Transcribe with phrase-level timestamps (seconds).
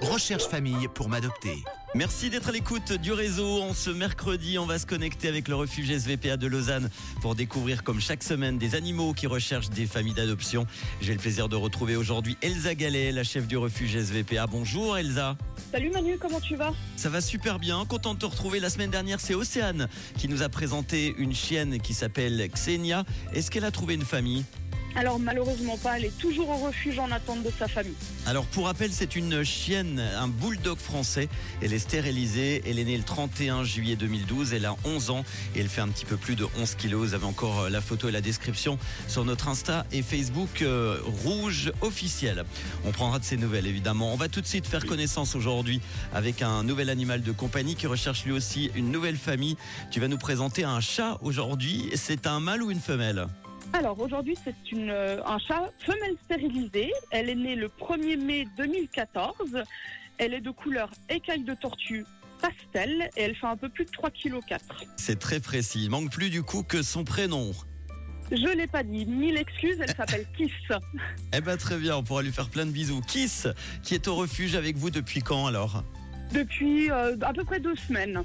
[0.00, 1.64] Recherche famille pour m'adopter.
[1.94, 3.62] Merci d'être à l'écoute du réseau.
[3.62, 6.90] En ce mercredi, on va se connecter avec le refuge SVPA de Lausanne
[7.22, 10.64] pour découvrir, comme chaque semaine, des animaux qui recherchent des familles d'adoption.
[11.00, 14.46] J'ai le plaisir de retrouver aujourd'hui Elsa Gallet, la chef du refuge SVPA.
[14.46, 15.36] Bonjour Elsa.
[15.72, 16.72] Salut Manu, comment tu vas?
[16.96, 17.84] Ça va super bien.
[17.84, 18.60] Content de te retrouver.
[18.60, 23.04] La semaine dernière, c'est Océane qui nous a présenté une chienne qui s'appelle Xenia.
[23.32, 24.44] Est-ce qu'elle a trouvé une famille?
[24.96, 27.94] Alors malheureusement pas, elle est toujours au refuge en attente de sa famille.
[28.26, 31.28] Alors pour rappel, c'est une chienne, un bulldog français.
[31.62, 32.62] Elle est stérilisée.
[32.66, 34.52] Elle est née le 31 juillet 2012.
[34.52, 37.08] Elle a 11 ans et elle fait un petit peu plus de 11 kilos.
[37.08, 40.98] Vous avez encore euh, la photo et la description sur notre Insta et Facebook euh,
[41.24, 42.44] rouge officiel.
[42.84, 44.12] On prendra de ces nouvelles évidemment.
[44.12, 45.80] On va tout de suite faire connaissance aujourd'hui
[46.12, 49.56] avec un nouvel animal de compagnie qui recherche lui aussi une nouvelle famille.
[49.90, 51.90] Tu vas nous présenter un chat aujourd'hui.
[51.94, 53.26] C'est un mâle ou une femelle?
[53.72, 56.92] Alors aujourd'hui c'est une, euh, un chat femelle stérilisée.
[57.10, 59.62] Elle est née le 1er mai 2014.
[60.18, 62.04] Elle est de couleur écaille de tortue
[62.40, 64.40] pastel et elle fait un peu plus de 3 kg.
[64.96, 65.84] C'est très précis.
[65.84, 67.52] Il manque plus du coup que son prénom.
[68.30, 70.50] Je l'ai pas dit, mille excuses, elle s'appelle Kiss.
[71.34, 73.00] Eh ben très bien, on pourra lui faire plein de bisous.
[73.00, 73.48] Kiss,
[73.82, 75.82] qui est au refuge avec vous depuis quand alors
[76.32, 78.22] Depuis euh, à peu près deux semaines.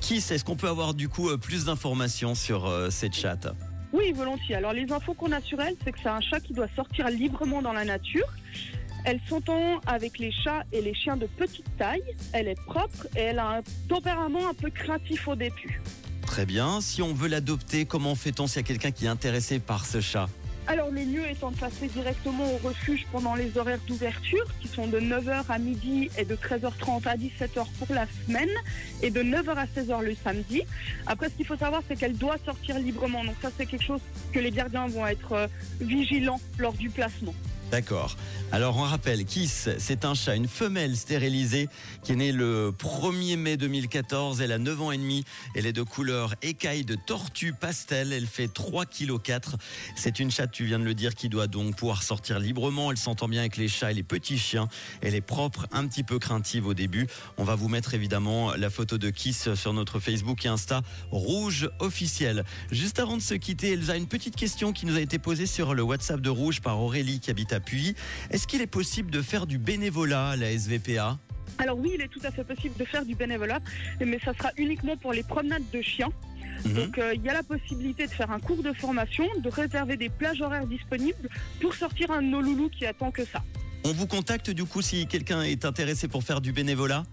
[0.00, 3.46] Kiss, est-ce qu'on peut avoir du coup euh, plus d'informations sur euh, cette chatte?
[3.94, 4.56] Oui, volontiers.
[4.56, 7.08] Alors les infos qu'on a sur elle, c'est que c'est un chat qui doit sortir
[7.08, 8.26] librement dans la nature.
[9.04, 12.02] Elle s'entend avec les chats et les chiens de petite taille.
[12.32, 15.80] Elle est propre et elle a un tempérament un peu craintif au début.
[16.26, 16.80] Très bien.
[16.80, 20.00] Si on veut l'adopter, comment fait-on s'il y a quelqu'un qui est intéressé par ce
[20.00, 20.28] chat?
[20.66, 24.86] Alors le mieux étant de passer directement au refuge pendant les horaires d'ouverture, qui sont
[24.86, 28.48] de 9h à midi et de 13h30 à 17h pour la semaine,
[29.02, 30.62] et de 9h à 16h le samedi.
[31.06, 33.24] Après, ce qu'il faut savoir, c'est qu'elle doit sortir librement.
[33.24, 34.00] Donc ça, c'est quelque chose
[34.32, 35.46] que les gardiens vont être euh,
[35.80, 37.34] vigilants lors du placement.
[37.74, 38.14] D'accord.
[38.52, 41.68] Alors on rappelle, Kiss, c'est un chat, une femelle stérilisée
[42.04, 44.40] qui est née le 1er mai 2014.
[44.40, 45.24] Elle a 9 ans et demi.
[45.56, 48.12] Elle est de couleur écaille de tortue pastel.
[48.12, 49.56] Elle fait 3 kg 4.
[49.96, 52.92] C'est une chatte, tu viens de le dire, qui doit donc pouvoir sortir librement.
[52.92, 54.68] Elle s'entend bien avec les chats et les petits chiens.
[55.00, 57.08] Elle est propre, un petit peu craintive au début.
[57.38, 61.68] On va vous mettre évidemment la photo de Kiss sur notre Facebook et Insta Rouge
[61.80, 62.44] officiel.
[62.70, 65.74] Juste avant de se quitter, Elsa, une petite question qui nous a été posée sur
[65.74, 67.63] le WhatsApp de Rouge par Aurélie qui habite à
[68.30, 71.18] Est-ce qu'il est possible de faire du bénévolat à la SVPA
[71.58, 73.60] Alors oui, il est tout à fait possible de faire du bénévolat,
[74.00, 76.10] mais ça sera uniquement pour les promenades de chiens.
[76.64, 76.74] Mhm.
[76.74, 79.96] Donc euh, il y a la possibilité de faire un cours de formation, de réserver
[79.96, 81.28] des plages horaires disponibles
[81.60, 83.42] pour sortir un de nos loulous qui attend que ça.
[83.84, 87.04] On vous contacte du coup si quelqu'un est intéressé pour faire du bénévolat?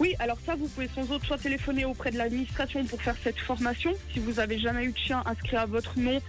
[0.00, 3.38] Oui, alors ça, vous pouvez sans autre soit téléphoner auprès de l'administration pour faire cette
[3.38, 3.92] formation.
[4.14, 6.22] Si vous avez jamais eu de chien inscrit à votre nom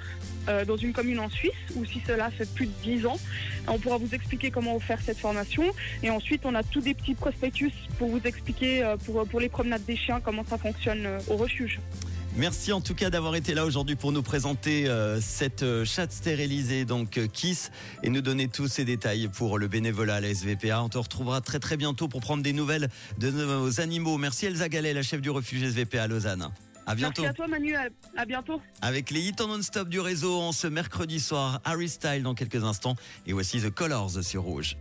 [0.49, 3.17] euh, dans une commune en Suisse, ou si cela fait plus de 10 ans,
[3.69, 5.63] on pourra vous expliquer comment faire cette formation.
[6.03, 9.47] Et ensuite, on a tous des petits prospectus pour vous expliquer euh, pour, pour les
[9.47, 11.79] promenades des chiens comment ça fonctionne euh, au refuge.
[12.37, 16.13] Merci en tout cas d'avoir été là aujourd'hui pour nous présenter euh, cette euh, chatte
[16.13, 17.71] stérilisée, donc euh, Kiss,
[18.03, 20.81] et nous donner tous ces détails pour le bénévolat à la SVPA.
[20.81, 22.87] On te retrouvera très très bientôt pour prendre des nouvelles
[23.19, 24.17] de nos animaux.
[24.17, 26.47] Merci Elsa Gallet, la chef du refuge SVPA à Lausanne.
[26.87, 27.21] À bientôt.
[27.21, 28.61] Merci à toi Manu, à, à bientôt.
[28.81, 32.63] Avec les hits en non-stop du réseau en ce mercredi soir, Harry Style dans quelques
[32.63, 32.95] instants,
[33.27, 34.77] et voici The Colors sur Rouge.